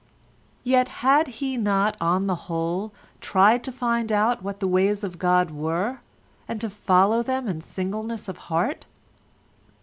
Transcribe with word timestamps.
Yet 0.63 0.87
had 1.05 1.27
he 1.27 1.57
not 1.57 1.95
on 2.01 2.25
the 2.25 2.33
whole 2.49 2.91
tried 3.19 3.63
to 3.65 3.71
find 3.71 4.11
out 4.11 4.41
what 4.41 4.59
the 4.59 4.67
ways 4.67 5.03
of 5.03 5.19
God 5.19 5.51
were, 5.51 5.99
and 6.47 6.59
to 6.59 6.71
follow 6.71 7.21
them 7.21 7.47
in 7.47 7.61
singleness 7.61 8.27
of 8.27 8.39
heart? 8.49 8.87